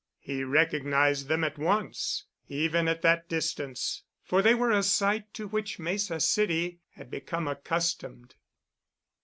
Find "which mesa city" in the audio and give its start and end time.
5.47-6.79